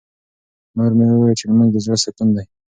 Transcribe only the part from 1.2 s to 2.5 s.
چې لمونځ د زړه سکون دی.